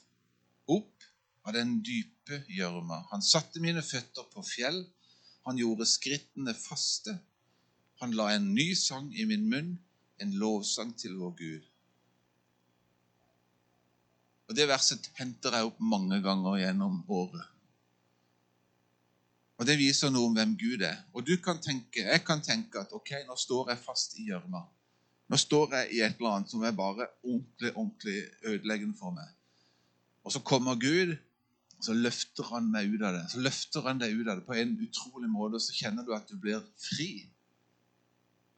[0.69, 1.09] opp
[1.43, 3.03] av den dype gjørma.
[3.11, 4.83] Han satte mine føtter på fjell.
[5.45, 7.17] Han gjorde skrittene faste.
[8.01, 9.79] Han la en ny sang i min munn,
[10.21, 11.69] en lovsang til vår Gud.
[14.47, 17.45] Og Det verset henter jeg opp mange ganger gjennom året.
[19.57, 21.03] Og Det viser noe om hvem Gud er.
[21.13, 24.65] Og du kan tenke, Jeg kan tenke at ok, nå står jeg fast i gjørma.
[25.29, 29.29] Nå står jeg i et eller annet som er bare ordentlig, ordentlig ødeleggende for meg.
[30.23, 31.15] Og så kommer Gud,
[31.83, 33.23] Så løfter han meg ut av det.
[33.33, 36.13] Så løfter han deg ut av det på en utrolig måte, og så kjenner du
[36.15, 37.25] at du blir fri.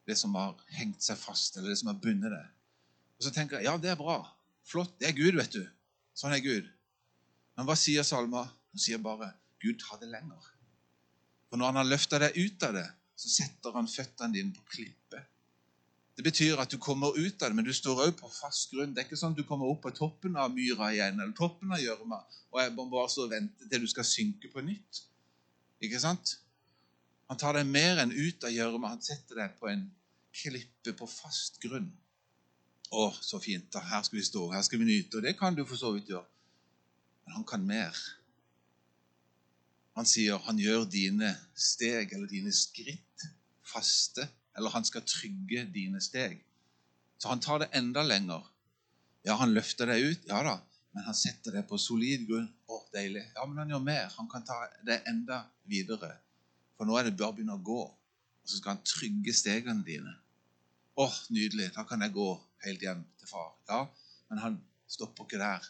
[0.06, 2.52] Det som har hengt seg fast, eller det som har bundet deg.
[3.18, 4.20] Og så tenker jeg ja, det er bra.
[4.66, 4.94] Flott.
[5.02, 5.64] Det er Gud, vet du.
[6.18, 6.70] Sånn er Gud.
[7.58, 8.46] Men hva sier salma?
[8.76, 9.32] Hun sier bare
[9.64, 10.52] Gud, ta det lenger.
[11.50, 12.86] For når han har løfta deg ut av det,
[13.16, 15.32] så setter han føttene dine på klippet.
[16.16, 18.94] Det betyr at du kommer ut av det, men du står òg på fast grunn.
[18.96, 21.74] Det er ikke sånn at du kommer opp på toppen av myra igjen, eller toppen
[21.76, 22.22] av gjørma,
[22.54, 25.02] og jeg må bare så vente til du skal synke på nytt.
[25.84, 26.38] Ikke sant?
[27.28, 28.94] Han tar deg mer enn ut av gjørma.
[28.94, 29.88] Han setter deg på en
[30.36, 31.90] klippe på fast grunn.
[32.96, 33.68] Å, så fint.
[33.74, 33.82] da.
[33.84, 35.18] Her skal vi stå, her skal vi nyte.
[35.18, 36.28] Og det kan du for så vidt gjøre.
[37.26, 37.98] Men han kan mer.
[39.98, 43.28] Han sier han gjør dine steg eller dine skritt
[43.66, 46.40] faste eller han skal trygge dine steg.
[47.18, 48.44] Så han tar det enda lenger.
[49.26, 50.60] Ja, han løfter deg ut, ja da,
[50.96, 52.48] men han setter deg på solid grunn.
[52.70, 53.26] Å, deilig.
[53.36, 54.12] Ja, men han gjør mer.
[54.20, 56.14] Han kan ta det enda videre.
[56.78, 59.84] For nå er det bare å begynne å gå, og så skal han trygge stegene
[59.88, 60.14] dine.
[60.96, 61.72] Å, nydelig.
[61.76, 62.30] Da kan jeg gå
[62.64, 63.52] helt hjem til far.
[63.68, 63.82] Ja,
[64.30, 65.66] men han stopper ikke der.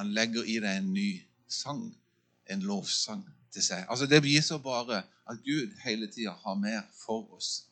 [0.00, 1.10] Han legger i deg en ny
[1.50, 1.84] sang,
[2.48, 3.84] en lovsang til seg.
[3.90, 7.66] Altså, Det viser bare at Gud hele tida har mer for oss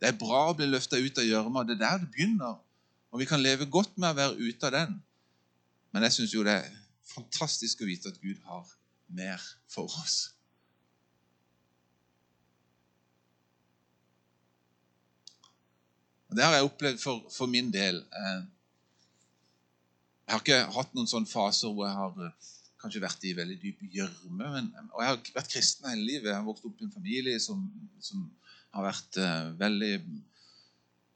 [0.00, 1.64] det er bra å bli løfta ut av gjørma.
[1.68, 2.58] Det er der det begynner.
[3.10, 5.00] Og vi kan leve godt med å være ute av den.
[5.92, 6.76] Men jeg syns jo det er
[7.10, 8.68] fantastisk å vite at Gud har
[9.10, 10.30] mer for oss.
[16.30, 18.00] Og Det har jeg opplevd for, for min del.
[18.14, 18.40] Eh,
[20.30, 23.56] jeg har ikke hatt noen sånne faser hvor jeg har eh, kanskje vært i veldig
[23.60, 24.50] dyp gjørme.
[24.94, 26.30] Og jeg har vært kristen hele livet.
[26.30, 27.66] Jeg har vokst opp i en familie som,
[28.00, 28.22] som
[28.74, 29.94] har vært uh, veldig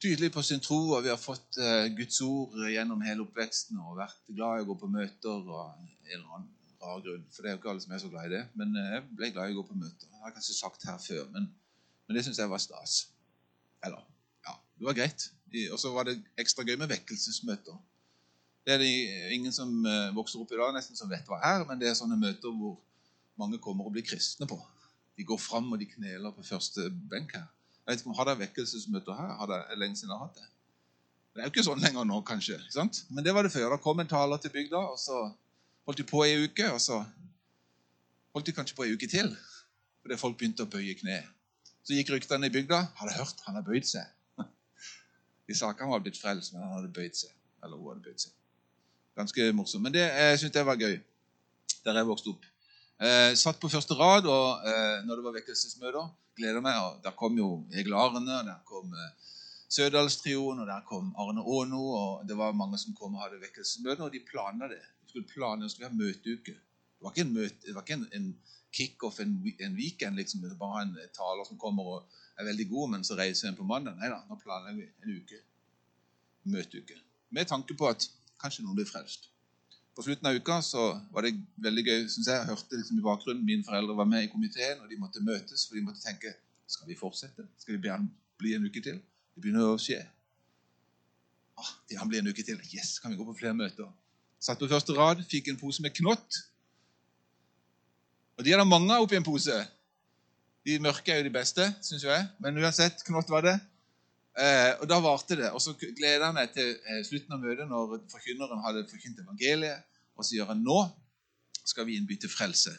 [0.02, 4.00] tydelig på sin tro, og vi har fått uh, Guds ord gjennom hele oppveksten og
[4.00, 6.50] vært glad i å gå på møter og en eller annen
[6.82, 7.24] rar grunn.
[7.32, 8.42] For det er jo ikke alle som er så glad i det.
[8.58, 10.10] Men uh, jeg ble glad i å gå på møter.
[10.10, 11.48] Jeg har kanskje sagt her før, men,
[12.08, 12.98] men det syns jeg var stas.
[13.86, 14.02] Eller
[14.48, 15.30] ja, det var greit.
[15.70, 17.76] Og så var det ekstra gøy med vekkelsesmøter.
[18.66, 18.88] Det er det
[19.36, 19.70] ingen som
[20.16, 22.78] vokser opp i dag nesten som vet hva er, men det er sånne møter hvor
[23.38, 24.56] mange kommer og blir kristne på.
[25.16, 27.46] De går fram og de kneler på første benk her.
[27.84, 29.34] Jeg vet ikke om Har dere vekkelsesmøter her?
[29.38, 30.50] Har det lenge siden jeg har hatt det?
[31.34, 32.60] Det er jo ikke sånn lenger nå, kanskje.
[32.70, 33.00] sant?
[33.10, 33.72] Men det var det før.
[33.74, 35.16] Da kom en taler til bygda, og så
[35.86, 36.68] holdt de på ei uke.
[36.70, 37.00] Og så
[38.36, 39.32] holdt de kanskje på ei uke til,
[40.02, 41.18] fordi folk begynte å bøye kne.
[41.84, 42.80] Så gikk ryktene i bygda.
[43.00, 44.06] Hadde hørt han har bøyd seg.
[45.50, 47.34] De sa ikke han var blitt frelst, men han hadde bøyd seg.
[47.64, 48.32] Eller hun hadde bøyd seg.
[49.18, 49.84] Ganske morsomt.
[49.84, 50.96] Men det, jeg var gøy
[51.84, 52.46] der jeg vokste opp.
[53.02, 56.10] Eh, satt på første rad og eh, når det var vekkelsesmøter.
[56.38, 56.78] Gleder meg.
[56.78, 59.10] og Der kom jo Egil Arne, der kom eh,
[59.68, 61.82] Sødalstrioen, og der kom Arne Aano.
[61.98, 64.82] og Det var mange som kom og hadde vekkelsesmøter, og de planla det.
[65.02, 66.54] De skulle planle, skulle ha møteuke.
[66.54, 68.30] Det var ikke en, møte, det var ikke en, en
[68.74, 70.40] kickoff, en, en weekend, liksom.
[70.40, 73.58] Det var bare en taler som kommer og er veldig god, men så reiser en
[73.58, 73.98] på mandag.
[73.98, 75.42] Nei da, nå planlegger vi en uke.
[76.54, 76.98] Møteuke.
[77.34, 78.06] Med tanke på at
[78.40, 79.33] kanskje noen blir frelst.
[79.94, 82.00] På slutten av uka så var det veldig gøy.
[82.08, 82.34] Synes jeg.
[82.34, 85.66] jeg hørte liksom i bakgrunnen Mine foreldre var med i komiteen, og de måtte møtes.
[85.68, 86.34] For de måtte tenke
[86.66, 87.46] skal vi fortsette.
[87.58, 87.82] Skal vi
[88.42, 88.98] bli en uke til?
[89.34, 90.00] Det begynner å skje.
[91.58, 92.58] Ah, det kan bli en uke til.
[92.74, 93.86] Yes, kan vi gå på flere møter?
[94.42, 96.40] Satt på første rad, fikk en pose med knott.
[98.34, 99.54] Og de er det mange av oppi en pose.
[100.66, 102.26] De mørke er jo de beste, syns jeg.
[102.42, 103.54] Men uansett, knott var det.
[104.34, 105.50] Eh, og Da varte det.
[105.54, 109.86] Og så gleder jeg meg til eh, slutten av møtet, når forkynneren hadde forkynt evangeliet,
[110.18, 110.80] og sier han nå
[111.64, 112.74] skal vi innby til frelse.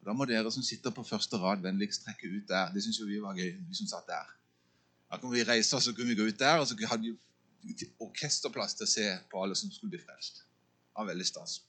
[0.00, 2.72] Og Da må dere som sitter på første rad, vennligst trekke ut der.
[2.72, 4.32] Det syns vi var gøy, vi som satt der.
[5.10, 7.88] Da kunne vi reise oss, så kunne vi gå ut der, og så hadde vi
[8.00, 10.42] orkesterplass til å se på alle som skulle bli frelst.
[10.42, 11.60] Det var veldig stas.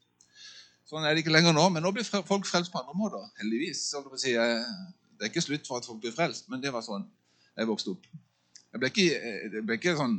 [0.88, 3.26] Sånn er det ikke lenger nå, men nå blir folk frelst på andre måter.
[3.42, 3.90] Heldigvis.
[4.24, 7.04] Det er ikke slutt for at folk blir frelst, men det var sånn
[7.58, 8.08] jeg vokste opp.
[8.74, 10.18] Jeg ble ikke, jeg ble ikke sånn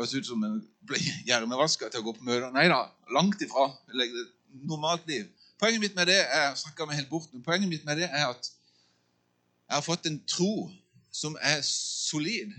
[0.00, 2.48] høres ut som jeg ble hjernevaska til å gå på møter.
[2.54, 2.84] Nei da,
[3.14, 3.68] langt ifra.
[3.90, 5.28] Jeg et normalt liv.
[5.60, 6.54] Poenget mitt med det er
[6.88, 10.70] meg helt bort, men poenget mitt med det er at jeg har fått en tro
[11.14, 12.54] som er solid,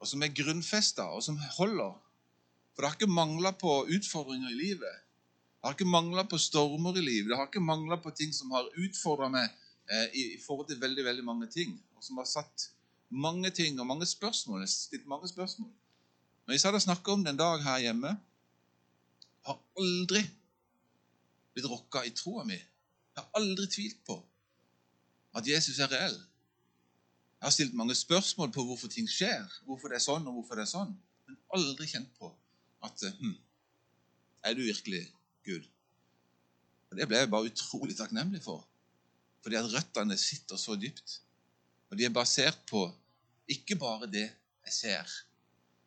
[0.00, 1.94] og som er grunnfesta, og som holder.
[2.74, 4.96] For det har ikke mangla på utfordringer i livet.
[5.56, 7.30] Det har ikke mangla på stormer i livet.
[7.30, 10.82] Det har ikke mangla på ting som har utfordra meg eh, i, i, forhold til
[10.82, 12.68] veldig veldig mange ting, og som har satt
[13.10, 14.60] mange ting og mange spørsmål.
[14.60, 15.70] Jeg stilt mange spørsmål.
[16.46, 18.12] Når jeg satt og snakka om det en dag her hjemme,
[19.46, 20.22] har aldri
[21.54, 22.56] blitt rokka i troa mi.
[22.56, 24.18] Jeg har aldri tvilt på
[25.36, 26.16] at Jesus er reell.
[27.40, 30.58] Jeg har stilt mange spørsmål på hvorfor ting skjer, hvorfor det er sånn og hvorfor
[30.58, 30.94] det er sånn,
[31.26, 32.30] men aldri kjent på
[32.86, 33.36] at hm,
[34.46, 35.00] Er du virkelig
[35.44, 35.64] Gud?
[36.90, 38.62] Og Det ble jeg bare utrolig takknemlig for.
[39.42, 41.20] Fordi at røttene sitter så dypt.
[41.90, 42.88] Og de er basert på
[43.50, 44.26] ikke bare det
[44.66, 45.12] jeg ser,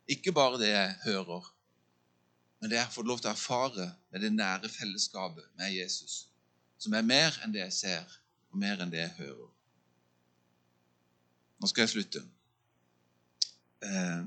[0.07, 1.49] ikke bare det jeg hører,
[2.59, 6.25] men det jeg har fått lov til å erfare med det nære fellesskapet med Jesus,
[6.79, 9.49] som er mer enn det jeg ser, og mer enn det jeg hører.
[11.59, 12.23] Nå skal jeg slutte.
[13.83, 14.23] Eh,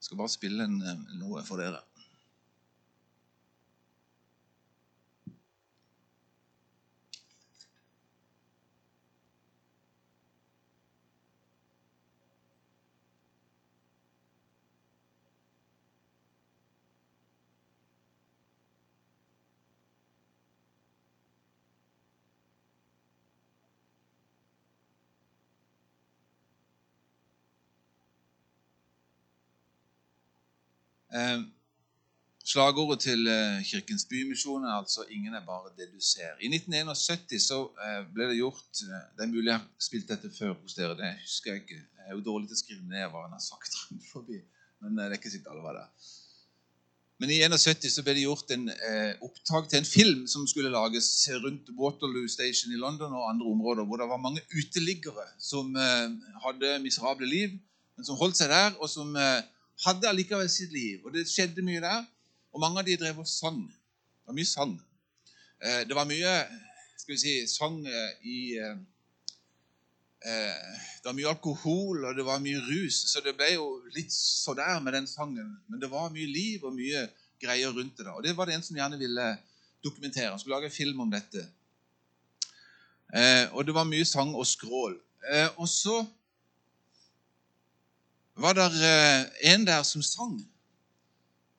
[0.00, 0.78] jeg skal bare spille en,
[1.20, 1.82] noe for dere.
[32.50, 36.38] Slagordet til eh, Kirkens Bymisjon er altså 'Ingen er bare det du ser'.
[36.40, 40.30] I 1971 så eh, ble det gjort eh, Det er mulig jeg har spilt dette
[40.38, 40.96] før hos dere.
[40.96, 41.82] det husker Jeg ikke.
[41.98, 44.40] Jeg er jo dårlig til å skrive ned hva han har sagt rundt forbi.
[44.80, 46.08] Men eh, det er ikke sikkert alle var der.
[47.20, 50.72] Men i 71 så ble det gjort en eh, opptak til en film som skulle
[50.72, 55.76] lages rundt Waterloo Station i London og andre områder, hvor det var mange uteliggere som
[56.46, 57.58] hadde miserable liv,
[57.96, 59.12] men som holdt seg der, og som
[59.84, 61.04] hadde allikevel sitt liv.
[61.04, 62.04] Og det skjedde mye der.
[62.52, 63.62] Og mange av de drev og sang.
[63.66, 64.74] Det var mye sang.
[65.60, 66.34] Eh, det var mye
[66.96, 68.76] skal vi si, sang eh, i eh,
[71.00, 74.52] Det var mye alkohol, og det var mye rus, så det ble jo litt så
[74.56, 75.54] der med den sangen.
[75.68, 77.06] Men det var mye liv og mye
[77.40, 78.04] greier rundt det.
[78.04, 78.16] da.
[78.16, 79.30] Og det var det en som gjerne ville
[79.84, 80.30] dokumentere.
[80.30, 81.46] Han skulle lage en film om dette.
[83.56, 84.98] Og det var mye sang og skrål.
[85.56, 86.02] Og så
[88.40, 90.40] var det eh, en der som sang,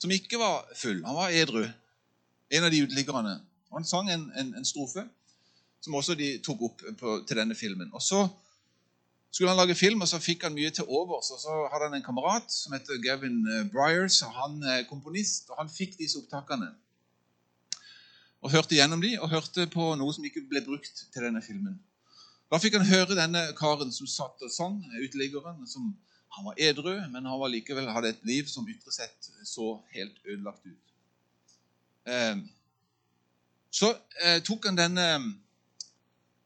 [0.01, 1.03] som ikke var full.
[1.05, 1.65] Han var edru.
[2.51, 3.39] En av de uteliggerne.
[3.71, 5.05] Han sang en, en, en, strofe
[5.81, 7.89] som også de tok opp på, til denne filmen.
[7.93, 8.25] Og Så
[9.31, 11.31] skulle han lage film, og så fikk han mye til overs.
[11.31, 13.39] Og Så hadde han en kamerat som heter Gavin
[13.71, 14.21] Bryers.
[14.21, 16.73] Og Han er komponist, og han fikk disse opptakene.
[18.41, 21.77] Og hørte gjennom de, og hørte på noe som ikke ble brukt til denne filmen.
[22.51, 25.93] Da fikk han høre denne karen som satt og sang, uteliggeren, som
[26.31, 30.17] han var edru, men han var likevel hadde et liv som ytre sett så helt
[30.25, 30.93] ødelagt ut.
[32.07, 32.37] Eh,
[33.71, 33.91] så
[34.23, 35.07] eh, tok han denne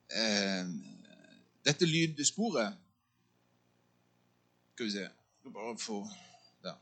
[0.10, 0.74] eh,
[1.66, 2.76] dette lydsporet
[4.74, 5.06] Skal vi se
[5.40, 6.02] Skal bare få
[6.64, 6.76] Der.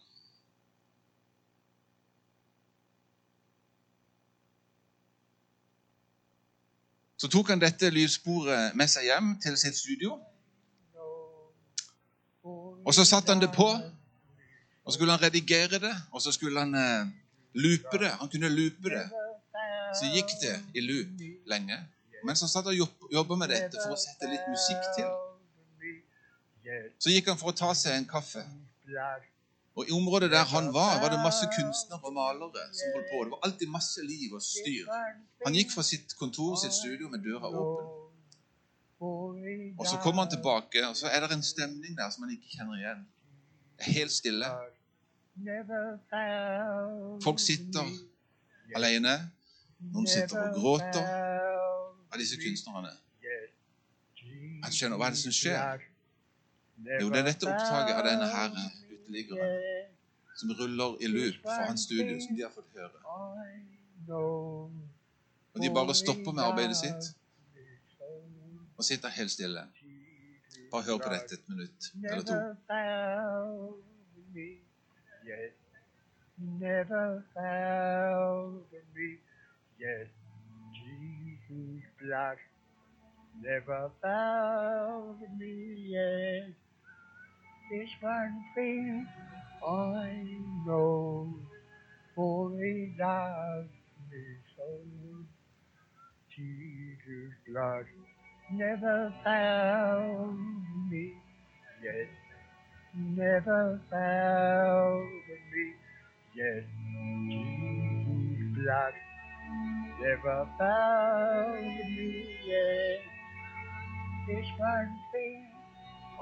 [7.18, 10.18] Så tok han dette lydsporet med seg hjem til sitt studio.
[12.86, 13.68] Og så satte han det på,
[14.84, 17.12] og så skulle han redigere det, og så skulle han eh,
[17.54, 18.12] loope det.
[18.20, 19.06] Han kunne loope det.
[20.00, 21.78] Så gikk det i loop lenge.
[22.26, 22.76] Mens han satt og
[23.12, 25.12] jobba med dette for å sette litt musikk til,
[27.00, 28.44] så gikk han for å ta seg en kaffe.
[29.74, 33.24] Og I området der han var, var det masse kunstnere og malere som holdt på.
[33.26, 34.90] Det var alltid masse liv og styr.
[35.46, 38.03] Han gikk fra sitt kontor, sitt studio, med døra åpen.
[39.80, 42.50] Og så kommer han tilbake, og så er det en stemning der som han ikke
[42.58, 43.06] kjenner igjen.
[43.80, 44.50] Helt stille.
[47.24, 47.88] Folk sitter
[48.76, 49.16] alene.
[49.94, 51.08] Noen sitter og gråter
[52.14, 52.94] av disse kunstnerne.
[54.64, 55.84] Han skjønner hva er det som skjer.
[57.02, 58.56] Jo, det er dette opptaket av denne her
[58.94, 59.90] uteliggeren
[60.40, 63.00] som ruller i loop for hans studio, som de har fått høre.
[65.54, 67.12] Og de bare stopper med arbeidet sitt
[68.84, 69.62] og sitt helt stille.
[70.72, 72.36] Bare hør på dette et minutt eller to.
[76.60, 78.66] Never found
[78.96, 79.10] me
[79.80, 80.10] yet.
[80.76, 82.40] Jesus' blood
[83.42, 85.56] never found me
[85.96, 86.54] yet.
[87.72, 89.08] This one thing
[89.66, 91.40] I know,
[92.16, 93.72] for he loves
[94.12, 94.26] me
[94.56, 94.70] so.
[96.36, 97.86] Jesus' blood
[98.52, 100.38] never found
[100.90, 101.14] me
[101.84, 102.08] yet,
[102.96, 105.10] never found
[105.52, 105.74] me.
[106.36, 106.66] Jesus'
[108.56, 108.94] blood
[110.02, 113.02] never found me yet.
[114.28, 115.48] There's one thing
[116.20, 116.22] I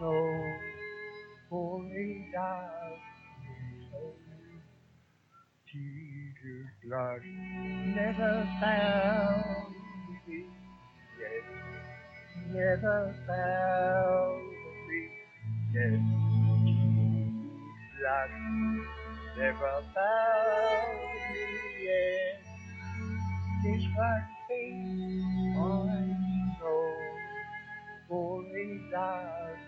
[0.00, 0.56] know,
[1.48, 2.26] for he
[3.90, 4.12] so.
[5.72, 7.20] Jesus' blood
[7.94, 9.74] never found
[10.26, 10.44] me
[12.52, 14.42] never found
[14.88, 15.00] me
[15.74, 16.00] yet.
[17.98, 18.32] Blood
[19.38, 20.98] never found
[21.32, 21.44] me
[21.86, 22.44] yes,
[23.62, 24.18] this my
[24.48, 26.00] faith I
[26.58, 26.84] know,
[28.10, 29.58] only love.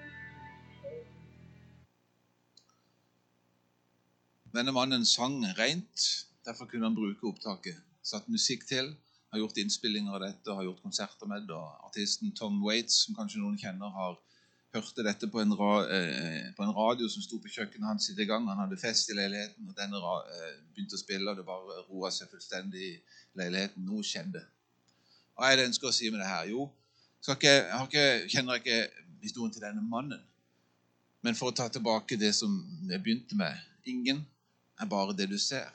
[4.53, 7.79] Denne mannen sang rent, derfor kunne han bruke opptaket.
[8.03, 8.97] Satt musikk til,
[9.33, 11.57] har gjort innspillinger av dette, har gjort konserter med det.
[11.57, 14.19] og Artisten Tom Waits, som kanskje noen kjenner, har
[14.73, 18.27] hørte dette på en, ra, eh, på en radio som sto på kjøkkenet hans i
[18.29, 18.47] gang.
[18.49, 21.85] Han hadde fest i leiligheten, og denne ra, eh, begynte å spille, og det bare
[21.91, 23.01] roa seg fullstendig i
[23.37, 23.85] leiligheten.
[23.85, 24.45] Noe skjedde.
[25.37, 26.49] Hva er det ønsker å si med det her?
[26.49, 26.71] Jo,
[27.29, 30.23] ikke, jeg ikke, kjenner jeg ikke historien til denne mannen.
[31.23, 32.57] Men for å ta tilbake det som
[32.89, 33.55] jeg begynte med
[33.87, 34.27] Ingen
[34.79, 35.71] er bare det du ser.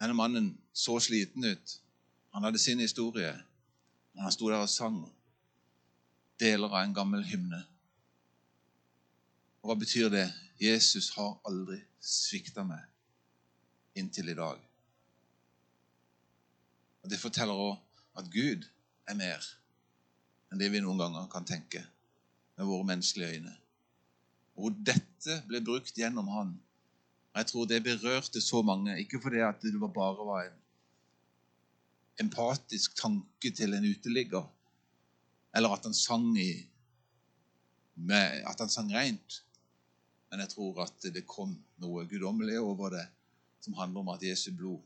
[0.00, 1.81] Denne mannen så sliten ut.
[2.32, 3.32] Han hadde sin historie.
[4.18, 5.02] Han sto der og sang
[6.40, 7.62] deler av en gammel hymne.
[9.62, 10.26] Og Hva betyr det?
[10.60, 12.82] Jesus har aldri svikta meg
[13.98, 14.58] inntil i dag.
[17.02, 17.76] Og Det forteller òg
[18.18, 18.66] at Gud
[19.08, 19.46] er mer
[20.52, 21.82] enn det vi noen ganger kan tenke
[22.56, 23.54] med våre menneskelige øyne.
[24.60, 26.52] Og dette ble brukt gjennom han
[27.32, 30.58] og Jeg tror det berørte så mange, ikke fordi det bare var en
[32.20, 34.44] empatisk tanke til en uteligger,
[35.56, 36.52] eller at han sang i
[37.94, 39.42] med, at han sang rent.
[40.30, 43.06] Men jeg tror at det kom noe guddommelig over det
[43.60, 44.80] som handler om at Jesu blod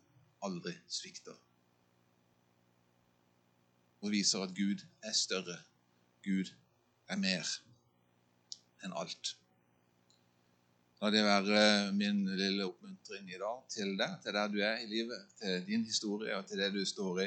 [0.44, 1.36] aldri svikter.
[4.02, 5.58] Og viser at Gud er større.
[6.24, 6.50] Gud
[7.08, 7.46] er mer
[8.84, 9.36] enn alt.
[11.00, 14.86] La det være min lille oppmuntring i dag til deg, til der du er i
[14.88, 17.20] livet, til din historie og til det du står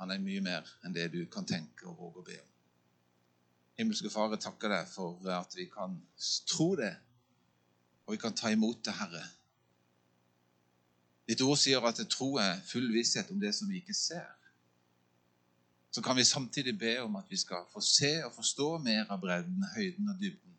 [0.00, 2.48] Han er mye mer enn det du kan tenke og våge å be om.
[3.76, 5.98] Himmelske Far, jeg takker deg for at vi kan
[6.48, 6.94] tro det,
[8.06, 9.24] og vi kan ta imot det, Herre.
[11.28, 14.32] Ditt ord sier at tro er full visshet om det som vi ikke ser.
[15.92, 19.20] Så kan vi samtidig be om at vi skal få se og forstå mer av
[19.20, 20.49] bredden, høyden og dybden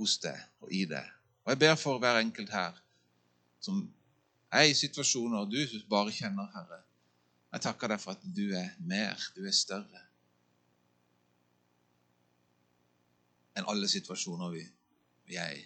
[0.00, 1.06] hos deg og i deg.
[1.44, 2.76] Og jeg ber for hver enkelt her
[3.60, 3.82] som
[4.50, 5.58] er i situasjoner du
[5.90, 6.82] bare kjenner, Herre.
[7.52, 10.06] Jeg takker deg for at du er mer, du er større
[13.60, 14.64] enn alle situasjoner vi,
[15.28, 15.62] vi er i.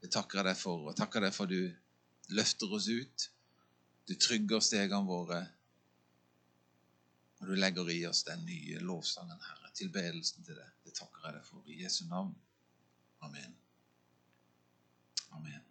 [0.00, 3.26] Det takker jeg deg for, og takker deg for at du løfter oss ut.
[4.08, 5.40] Du trygger stegene våre,
[7.40, 9.72] og du legger i oss den nye lovsangen, Herre.
[9.76, 10.72] Tilbedelsen til deg.
[10.84, 12.32] Det takker jeg deg for i Jesu navn.
[13.22, 13.54] Amen.
[15.34, 15.69] Amen.